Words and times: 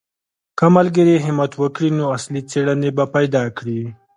که 0.57 0.65
ملګري 0.77 1.15
همت 1.25 1.51
وکړي 1.57 1.89
نو 1.97 2.03
اصلي 2.17 2.41
څېړنې 2.49 2.89
به 2.97 3.05
پیدا 3.15 3.43
کړي. 3.57 3.81